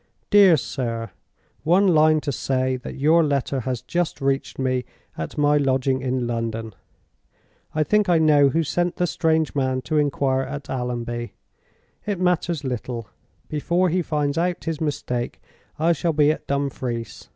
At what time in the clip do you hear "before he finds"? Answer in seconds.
13.47-14.39